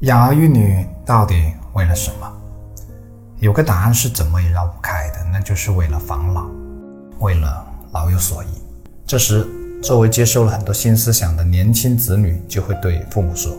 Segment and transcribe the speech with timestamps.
[0.00, 2.32] 养儿育女到底为了什么？
[3.38, 6.46] 有个答案是怎么也绕不开的，那就是为了防老，
[7.18, 8.46] 为了老有所依。
[9.06, 9.46] 这时，
[9.82, 13.54] 作为接受了很多新思想的年轻子女就会对父母说：“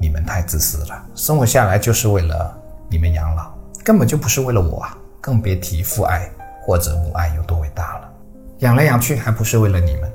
[0.00, 2.58] 你们太自私了，生我下来就是为了
[2.88, 3.48] 你们养老，
[3.84, 4.98] 根本就不是为了我啊！
[5.20, 6.28] 更别提父爱
[6.64, 8.10] 或者母爱有多伟大了，
[8.58, 10.12] 养来养去还不是为了你们？”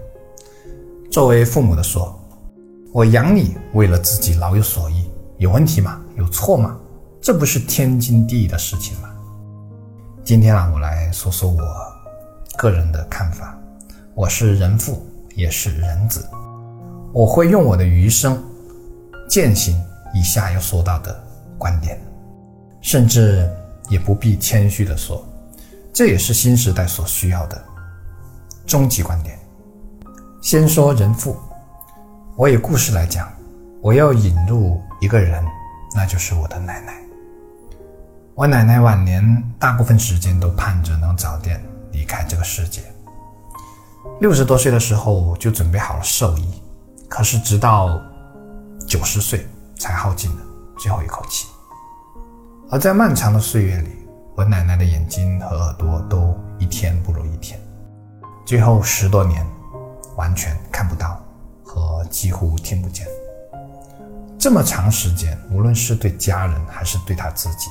[1.09, 2.20] 作为父母的说
[2.91, 5.09] ：“我养你为了自己老有所依。”
[5.42, 6.00] 有问题吗？
[6.16, 6.78] 有错吗？
[7.20, 9.09] 这不是天经地义的事情吗？
[10.23, 11.59] 今天啊，我来说说我
[12.59, 13.58] 个人的看法。
[14.13, 16.23] 我是人父，也是人子。
[17.12, 18.40] 我会用我的余生
[19.27, 21.23] 践行以下要说到的
[21.58, 21.99] 观点，
[22.80, 23.49] 甚至
[23.90, 25.26] 也不必谦虚的说，
[25.91, 27.60] 这也是新时代所需要的
[28.68, 29.40] 终极观点。
[30.40, 31.35] 先说人父，
[32.35, 33.27] 我以故事来讲。
[33.81, 35.44] 我要引入一个人，
[35.95, 36.94] 那就是我的奶奶。
[38.35, 41.60] 我奶奶晚年大部分时间都盼着能早点
[41.91, 42.84] 离开这个世界。
[44.20, 46.62] 六十多岁的时候就准备好了寿衣，
[47.09, 47.99] 可是直到
[48.87, 50.37] 九十岁才耗尽了
[50.77, 51.48] 最后一口气。
[52.70, 53.90] 而在漫长的岁月里，
[54.35, 57.59] 我奶奶的眼睛和耳朵都一天不如一天，
[58.46, 59.43] 最后十多年
[60.18, 61.20] 完全看不到
[61.63, 63.07] 和几乎听不见。
[64.41, 67.69] 这么长时间，无论是对家人还是对他自己，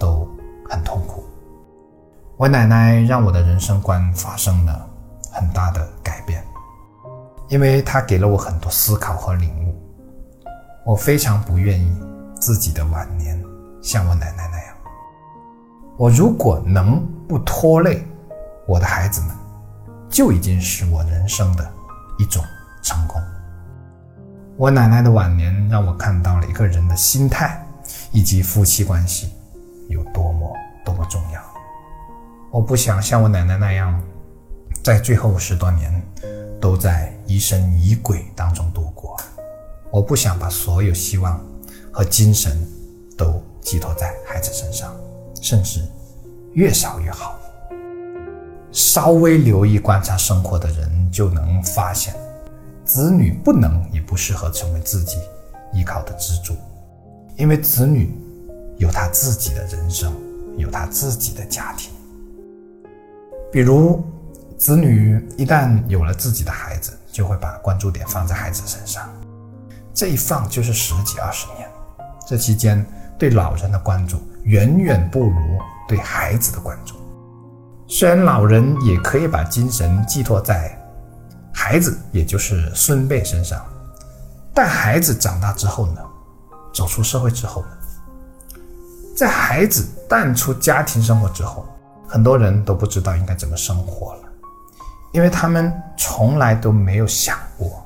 [0.00, 0.28] 都
[0.68, 1.24] 很痛苦。
[2.36, 4.84] 我奶奶让我的人生观发生了
[5.30, 6.42] 很大的改变，
[7.46, 9.80] 因为她给了我很多思考和领悟。
[10.84, 11.96] 我非常不愿意
[12.34, 13.40] 自己的晚年
[13.80, 14.74] 像我奶奶那样。
[15.96, 18.04] 我如果能不拖累
[18.66, 19.30] 我的孩子们，
[20.10, 21.72] 就已经是我人生的
[22.18, 22.42] 一种
[22.82, 23.22] 成功。
[24.58, 27.62] 我奶奶的晚年让我看到了一个人的心态，
[28.10, 29.28] 以及夫妻关系
[29.90, 30.50] 有多么
[30.82, 31.40] 多么重要。
[32.50, 34.00] 我不想像我奶奶那样，
[34.82, 36.02] 在最后十多年
[36.58, 39.14] 都在疑神疑鬼当中度过。
[39.90, 41.38] 我不想把所有希望
[41.92, 42.66] 和精神
[43.14, 44.96] 都寄托在孩子身上，
[45.42, 45.86] 甚至
[46.54, 47.38] 越少越好。
[48.72, 52.14] 稍微留意观察生活的人就能发现。
[52.86, 55.18] 子女不能也不适合成为自己
[55.72, 56.56] 依靠的支柱，
[57.36, 58.14] 因为子女
[58.78, 60.14] 有他自己的人生，
[60.56, 61.92] 有他自己的家庭。
[63.50, 64.04] 比如，
[64.56, 69.12] 子女一旦有了自己的孩子，就会把关注点放在孩子身上，
[69.92, 71.68] 这一放就是十几二十年。
[72.24, 72.86] 这期间
[73.18, 75.58] 对老人的关注远远不如
[75.88, 76.94] 对孩子的关注。
[77.88, 80.80] 虽然老人也可以把精神寄托在。
[81.58, 83.64] 孩子，也就是孙辈身上，
[84.52, 86.00] 但孩子长大之后呢，
[86.72, 88.60] 走出社会之后呢，
[89.16, 91.66] 在孩子淡出家庭生活之后，
[92.06, 94.20] 很多人都不知道应该怎么生活了，
[95.12, 97.82] 因为他们从来都没有想过。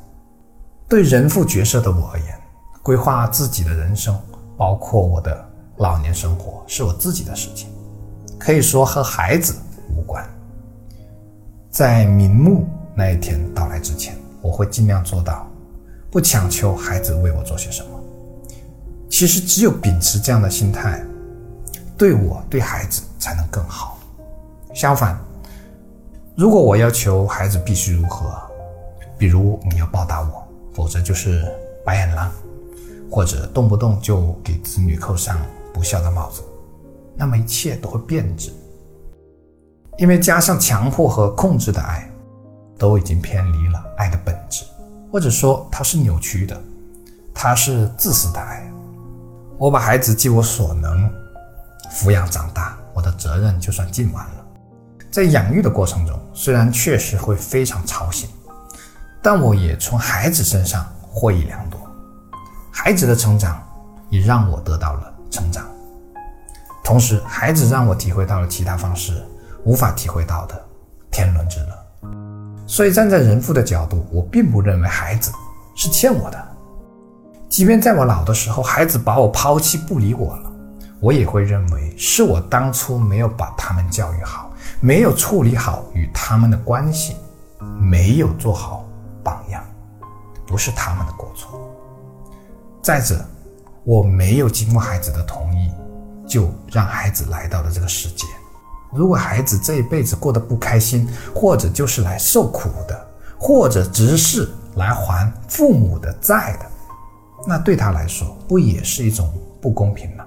[0.89, 2.41] 对人父角色的我而言，
[2.83, 4.21] 规划自己的人生，
[4.57, 7.71] 包括我的老年生活，是我自己的事情，
[8.37, 9.55] 可以说和孩子
[9.97, 10.29] 无关。
[11.71, 12.69] 在明目。
[13.01, 15.49] 那一天到来之前，我会尽量做到，
[16.11, 17.89] 不强求孩子为我做些什么。
[19.09, 21.03] 其实，只有秉持这样的心态，
[21.97, 23.99] 对我对孩子才能更好。
[24.75, 25.19] 相反，
[26.37, 28.39] 如果我要求孩子必须如何，
[29.17, 31.43] 比如你要报答我，否则就是
[31.87, 32.31] 白眼狼，
[33.11, 35.39] 或者动不动就给子女扣上
[35.73, 36.43] 不孝的帽子，
[37.17, 38.53] 那么一切都会变质，
[39.97, 42.07] 因为加上强迫和控制的爱。
[42.81, 44.65] 都已经偏离了爱的本质，
[45.13, 46.59] 或者说它是扭曲的，
[47.35, 48.67] 它是自私的爱。
[49.59, 51.09] 我把孩子尽我所能
[51.93, 54.47] 抚养长大，我的责任就算尽完了。
[55.11, 58.31] 在养育的过程中，虽然确实会非常操心，
[59.21, 61.79] 但我也从孩子身上获益良多。
[62.71, 63.63] 孩子的成长
[64.09, 65.67] 也让我得到了成长，
[66.83, 69.23] 同时孩子让我体会到了其他方式
[69.65, 70.59] 无法体会到的
[71.11, 71.80] 天伦之乐。
[72.71, 75.33] 所以，站在人父的角度，我并不认为孩子
[75.75, 76.49] 是欠我的。
[77.49, 80.53] 即便在我老的时候，孩子把我抛弃不理我了，
[81.01, 87.17] 我也会认为是我当初没有把他们教育好，没有处理好与他们的关系，
[87.81, 88.89] 没有做好
[89.25, 89.65] 榜样，
[90.47, 91.61] 不是他们的过错。
[92.81, 93.21] 再者，
[93.83, 95.73] 我没有经过孩子的同意，
[96.25, 98.25] 就让孩子来到了这个世界。
[98.93, 103.09] 如果孩子这一辈子过得不开心，或者就是来受苦的，
[103.39, 106.67] 或者只是来还父母的债的，
[107.47, 110.25] 那对他来说不也是一种不公平吗？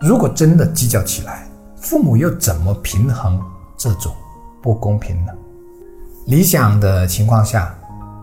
[0.00, 1.48] 如果真的计较起来，
[1.80, 3.42] 父母又怎么平衡
[3.76, 4.14] 这种
[4.62, 5.32] 不公平呢？
[6.26, 7.74] 理想的情况下，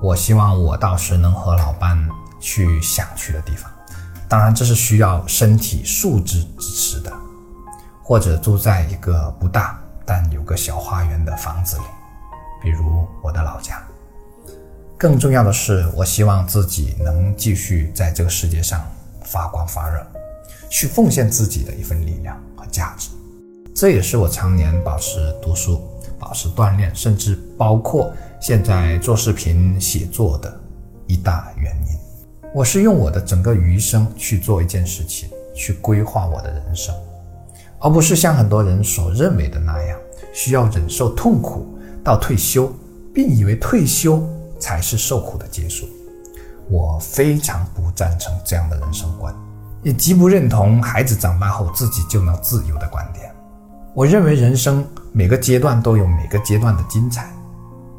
[0.02, 1.98] 我希望我到时能和老伴
[2.40, 3.72] 去想去的地方，
[4.28, 7.12] 当然这是需要身体素质支持的，
[8.04, 11.84] 或者住在一个不大但有个小花园的房子里，
[12.62, 13.82] 比如我的老家。
[14.98, 18.86] 更重要的是，我希望自己能继续在这个世界上
[19.24, 20.06] 发光发热，
[20.70, 23.10] 去奉献自己的一份力量和价值。
[23.76, 25.82] 这也是我常年保持读书、
[26.20, 30.54] 保持锻炼，甚至包括现在做视频写作的
[31.08, 32.00] 一大原因。
[32.54, 36.94] 我是用我的整个余生去做一件事情，去规划我的人生，
[37.84, 40.00] 而不是像很多人所认为的那样，
[40.34, 42.74] 需要忍受痛苦到退休，
[43.14, 44.28] 并以为退休。
[44.60, 45.86] 才是受苦的结束。
[46.70, 49.36] 我非常不赞成这样的人生观，
[49.82, 53.30] 也极不认同孩子长大后自己就能自由的观点。
[53.94, 57.30] 我认为人生每个阶段都有每个阶段的精彩。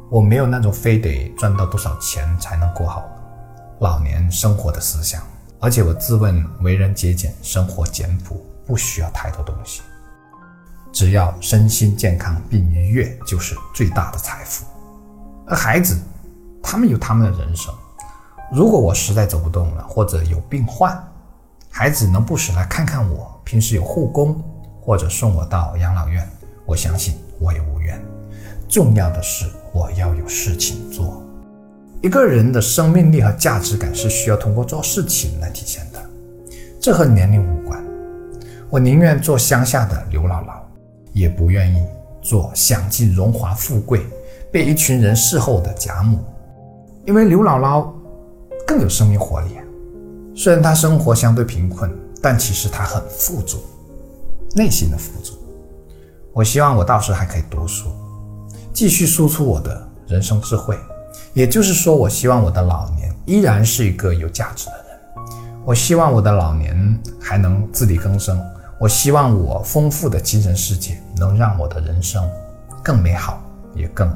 [0.09, 3.03] 我没有那种非得赚到多少钱才能过好
[3.79, 5.21] 老年生活的思想，
[5.59, 9.81] 而且我自问为人节俭，生活简朴，不需要太多东西，
[10.91, 14.65] 只要身心健康并愉悦就是最大的财富。
[15.47, 15.97] 而孩子。
[16.67, 17.71] 他们有他们的人生。
[18.51, 20.97] 如果我实在走不动了，或者有病患，
[21.69, 24.43] 孩子能不时来看看我，平时有护工，
[24.81, 26.27] 或者送我到养老院，
[26.65, 28.03] 我相信我也无怨。
[28.67, 31.21] 重要的是我要有事情做。
[32.01, 36.03] 一个人的生命力和价值感是需要通过做事情来体现的，
[36.81, 37.54] 这和年龄无。
[38.75, 40.55] 我宁愿做乡下的刘姥姥，
[41.13, 41.81] 也不愿意
[42.21, 44.05] 做享尽荣华富贵、
[44.51, 46.19] 被一群人侍候的贾母。
[47.05, 47.89] 因为刘姥姥
[48.67, 49.51] 更有生命活力，
[50.35, 51.89] 虽然她生活相对贫困，
[52.21, 53.59] 但其实她很富足，
[54.57, 55.35] 内心的富足。
[56.33, 57.87] 我希望我到时还可以读书，
[58.73, 60.77] 继续输出我的人生智慧。
[61.33, 65.25] 也就是说，我希望我的老年依然是一个有价值的人。
[65.63, 68.37] 我希望我的老年还能自力更生。
[68.77, 72.29] 我希望我丰富的精神世界能让我的人生
[72.83, 73.41] 更美好，
[73.73, 74.09] 也更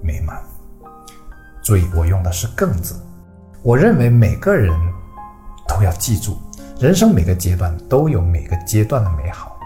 [0.00, 0.38] 美满。
[1.62, 2.94] 注意，我用的是“更”字。
[3.62, 4.72] 我认为每个人
[5.66, 6.38] 都要记住，
[6.78, 9.56] 人生每个阶段都有每个阶段的美好。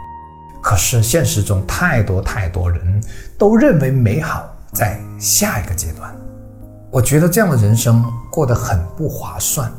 [0.62, 3.02] 可是现实中太多太多人
[3.38, 6.14] 都认为美好在下一个阶段。
[6.90, 9.70] 我觉得这样的人生过得很不划算。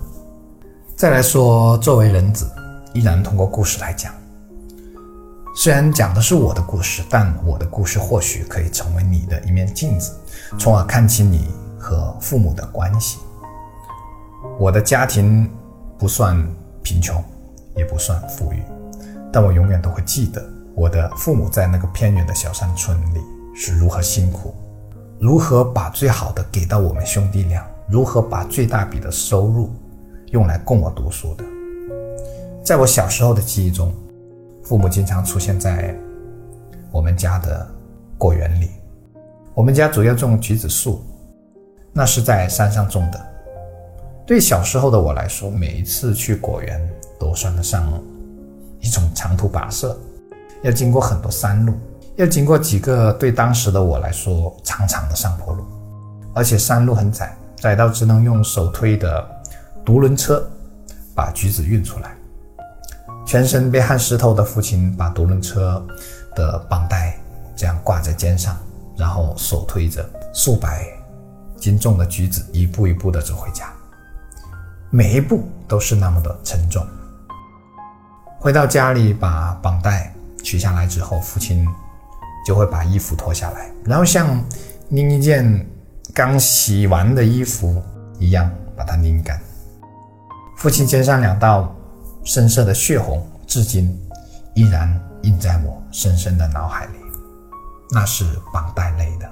[0.95, 2.47] 再来说，作为人子，
[2.93, 4.13] 依然通过故事来讲。
[5.55, 10.13] 虽然讲的是我的故事，但我的故事或许可以成为你的一面镜子，
[10.59, 11.49] 从而看清你。
[11.83, 13.17] 和父母的关系，
[14.59, 15.49] 我的家庭
[15.97, 16.37] 不算
[16.83, 17.19] 贫穷，
[17.75, 18.61] 也不算富裕，
[19.33, 23.19] 但我永远都会记得我的父母在那个偏远的小山村里
[23.55, 24.53] 是如何辛苦，
[25.19, 29.71] 如何把最好的给到我们兄弟俩，如何把最大笔的收入
[30.27, 31.43] 用来供我读书的。
[32.63, 33.91] 在我小时候的记忆中，
[34.71, 35.93] 父母经常出现在
[36.93, 37.67] 我们家的
[38.17, 38.69] 果园里，
[39.53, 41.03] 我们家主要种橘子树。
[41.91, 43.21] 那是在山上种的。
[44.25, 46.89] 对小时候的我来说，每一次去果园
[47.19, 48.01] 都算得上
[48.79, 49.99] 一种长途跋涉，
[50.63, 51.73] 要经过很多山路，
[52.15, 55.65] 要经过几个对当时的我来说长长的上坡路，
[56.33, 59.29] 而且山路很窄，窄到只能用手推的
[59.83, 60.49] 独轮车
[61.13, 62.15] 把橘子运出来。
[63.31, 65.81] 全身被汗湿透的父亲把独轮车
[66.35, 67.17] 的绑带
[67.55, 68.57] 这样挂在肩上，
[68.97, 70.85] 然后手推着数百。
[71.55, 73.71] 斤重的橘子一步一步地走回家，
[74.89, 76.85] 每一步都是那么的沉重。
[78.37, 81.65] 回到家里，把绑带取下来之后，父亲
[82.45, 84.43] 就会把衣服脱下来，然后像
[84.89, 85.65] 拧一件
[86.13, 87.81] 刚洗完的衣服
[88.19, 89.39] 一样把它拧干。
[90.57, 91.73] 父亲肩上两道
[92.23, 93.97] 深色的血红，至今
[94.55, 96.93] 依然印在我深深的脑海里，
[97.91, 99.29] 那是绑带勒的。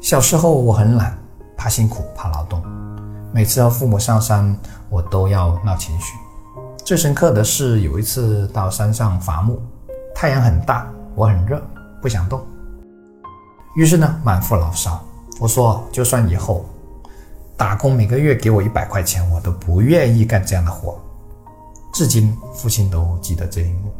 [0.00, 1.16] 小时候我很懒。
[1.60, 2.62] 怕辛苦，怕劳动，
[3.32, 4.56] 每次和父母上山，
[4.88, 6.14] 我都要闹情绪。
[6.84, 9.60] 最深刻的是有一次到山上伐木，
[10.14, 11.60] 太阳很大，我很热，
[12.00, 12.40] 不想动。
[13.74, 15.04] 于是呢，满腹牢骚，
[15.40, 16.64] 我说，就算以后
[17.56, 20.96] 打工每个月给我一百块钱，我都不愿意干这样的活。
[21.92, 23.92] 至今，父亲都记得这一幕。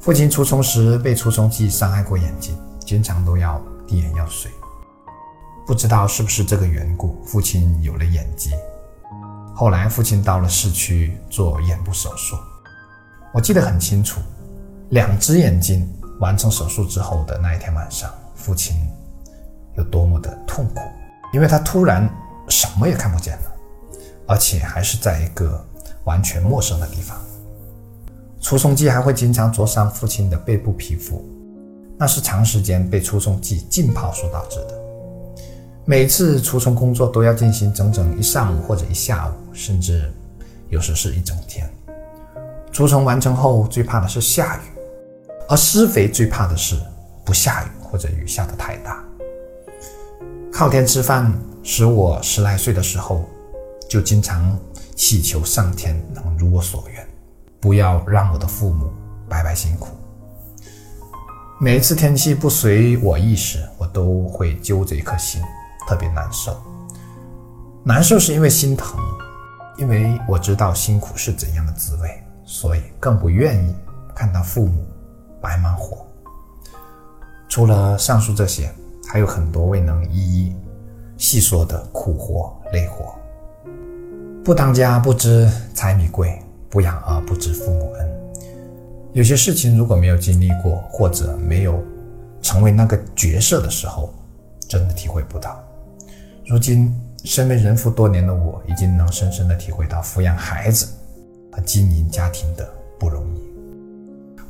[0.00, 4.50] 父亲除虫时被除虫剂伤害过眼睛，经常都要滴眼药水。
[5.64, 8.50] 不知道是不是这个缘故，父亲有了眼疾。
[9.54, 12.36] 后来父亲到了市区做眼部手术，
[13.32, 14.20] 我记得很清楚，
[14.90, 15.88] 两只眼睛
[16.18, 18.74] 完成手术之后的那一天晚上，父亲
[19.76, 20.80] 有多么的痛苦，
[21.32, 22.10] 因为他突然
[22.48, 23.52] 什么也看不见了，
[24.26, 25.64] 而且还是在一个
[26.04, 27.16] 完全陌生的地方。
[28.40, 31.24] 除虫剂还会经常灼伤父亲的背部皮肤，
[31.96, 34.80] 那是长时间被除虫剂浸泡所导致的。
[35.84, 40.12] 每次除虫工作都要进行整整一上午或者一下午，甚至
[40.68, 41.68] 有时是一整天。
[42.72, 44.60] 除虫完成后，最怕的是下雨，
[45.48, 46.76] 而施肥最怕的是
[47.24, 49.04] 不下雨或者雨下的太大。
[50.52, 51.32] 靠天吃饭，
[51.62, 53.24] 使我十来岁的时候
[53.88, 54.58] 就经常
[55.02, 57.04] 祈求上天能如我所愿。
[57.60, 58.88] 不要让我的父母
[59.28, 59.88] 白白辛苦。
[61.60, 65.42] 每一次天气不随我意时，我都会揪着一颗心，
[65.88, 66.56] 特别难受。
[67.82, 68.96] 难受是因为心疼，
[69.76, 73.74] 因为我知道辛苦是怎样的滋味，所以更不愿意
[74.14, 74.86] 看到父母
[75.40, 76.06] 白忙活。
[77.48, 78.72] 除了上述这些，
[79.08, 80.56] 还有很多未能一一
[81.18, 83.12] 细说的苦活累活。
[84.44, 86.38] 不当家不知柴米贵。
[86.68, 88.10] 不养儿不知父母恩，
[89.12, 91.84] 有些事情如果没有经历过，或者没有
[92.40, 94.10] 成为那个角色的时候，
[94.66, 95.62] 真的体会不到。
[96.46, 96.90] 如今
[97.24, 100.88] 身为人父多年的我，已经能深深的体会到抚养孩子
[101.50, 102.66] 和经营家庭的
[102.98, 103.42] 不容易。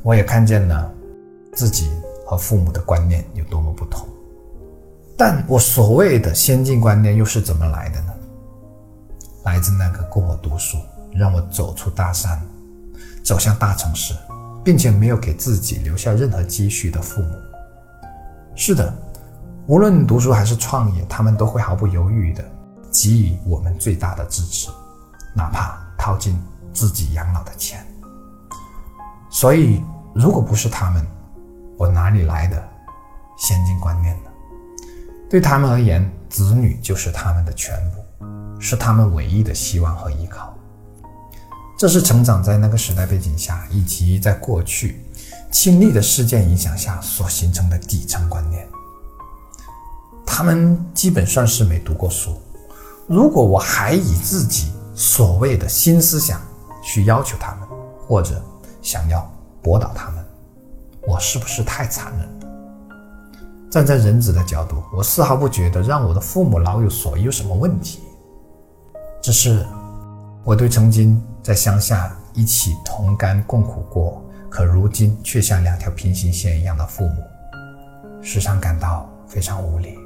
[0.01, 0.89] 我也看见了
[1.53, 1.89] 自己
[2.25, 4.07] 和父母的观念有多么不同。
[5.17, 8.12] 但我所谓的先进观念又是怎么来的呢？
[9.43, 10.77] 来自那个供我读书。
[11.15, 12.41] 让我走出大山，
[13.23, 14.15] 走向大城市，
[14.63, 17.29] 并且没有给自己留下任何积蓄的父母。
[18.55, 18.91] 是的，
[19.67, 22.43] 无论读书还是创业，他们都会毫不犹豫地
[22.91, 24.71] 给予我们最大的支持，
[25.35, 26.35] 哪怕掏尽
[26.73, 27.85] 自己养老的钱。
[29.29, 29.83] 所以，
[30.15, 31.05] 如果不是他们，
[31.77, 32.57] 我哪里来的
[33.37, 34.31] 先进观念呢？
[35.29, 38.02] 对他们而言，子女就是他们的全部，
[38.63, 40.57] 是他们唯一的希望和依靠。
[41.77, 45.03] 这是成长在那个时代背景下，以及在过去
[45.51, 48.65] 亲历的事件影响下所形成的底层观念。
[50.25, 52.41] 他们基本算是没读过书。
[53.05, 56.39] 如果我还以自己所谓的新思想
[56.81, 57.67] 去要求他们，
[58.07, 58.41] 或者
[58.81, 59.29] 想要
[59.61, 60.25] 驳倒他们，
[61.05, 62.29] 我是不是太残忍？
[63.69, 67.99] 站在人子的角度，我丝毫不觉得让我的父母老有所依有什么问题。
[69.23, 69.65] 只是
[70.43, 71.19] 我对曾经。
[71.43, 77.21] 在乡下一起同甘共苦过，可如今却像两条平行线一样的父母，
[78.21, 79.99] 时常感到非常无力。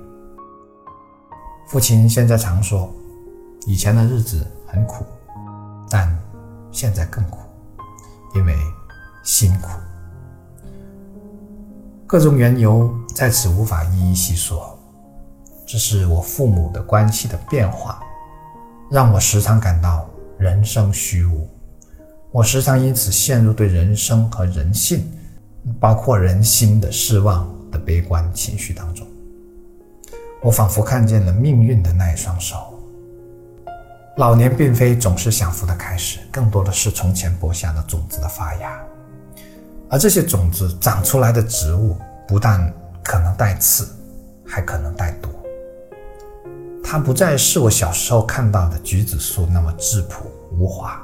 [1.67, 2.91] 父亲现在常说，
[3.67, 5.05] 以前的日子很苦，
[5.91, 6.11] 但
[6.71, 7.37] 现在更苦，
[8.33, 8.55] 因为
[9.23, 9.69] 辛苦。
[12.07, 14.75] 各种缘由在此无法一一细说，
[15.67, 18.01] 这是我父母的关系的变化，
[18.89, 20.07] 让我时常感到。
[20.39, 21.49] 人生虚无，
[22.31, 25.11] 我时常因此陷入对人生和人性，
[25.79, 29.07] 包括人心的失望的悲观情绪当中。
[30.43, 32.55] 我仿佛看见了命运的那一双手。
[34.17, 38.79] 老年并非总是享福的开始，更多的是从前播下的种子的发芽。
[39.89, 42.71] 而这些种子长出来的植物，不但
[43.03, 43.89] 可能带刺，
[44.45, 45.29] 还可能带毒。
[46.89, 50.97] 它不再是我小时候看到的橘子树那么质朴无华，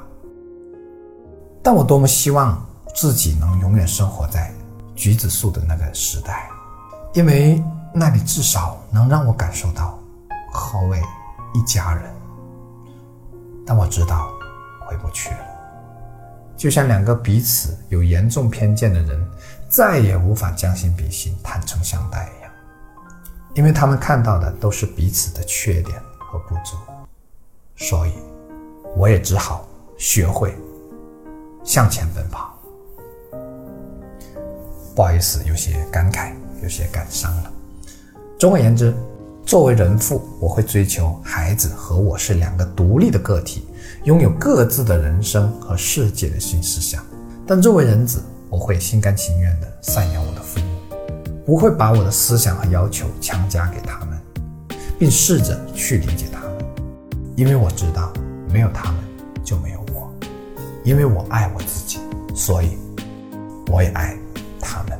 [1.62, 4.50] 但我多么希望自己能永远生活在
[4.96, 6.48] 橘子树的那个时代，
[7.12, 7.62] 因为
[7.92, 9.98] 那里至少能让我感受到
[10.50, 11.02] 何为
[11.52, 12.10] 一家人。
[13.66, 14.30] 但我知道
[14.86, 15.46] 回不去了，
[16.56, 19.30] 就像两个彼此有严重偏见的人
[19.68, 22.26] 再也无法将心比心、坦诚相待。
[23.54, 26.76] 因为他们看到的都是彼此的缺点和不足，
[27.76, 28.12] 所以
[28.96, 30.54] 我也只好学会
[31.62, 32.52] 向前奔跑。
[34.94, 36.32] 不好意思，有些感慨，
[36.62, 37.52] 有些感伤了。
[38.38, 38.92] 总而言之，
[39.46, 43.66] 作为人父，我会追求孩子和我是两个独立的个体，
[44.02, 47.04] 拥有各自的人生和世界的新思想。
[47.46, 48.20] 但作为人子，
[48.50, 50.63] 我会心甘情愿地赡养我的父母。
[51.44, 54.18] 不会把我的思想和要求强加给他们，
[54.98, 56.64] 并试着去理解他们，
[57.36, 58.10] 因为我知道
[58.50, 59.00] 没有他们
[59.44, 60.10] 就没有我，
[60.84, 61.98] 因为我爱我自己，
[62.34, 62.78] 所以
[63.70, 64.16] 我也爱
[64.58, 64.98] 他们。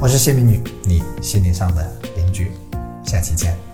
[0.00, 2.50] 我是谢明女，你心灵上的邻居，
[3.04, 3.67] 下期见。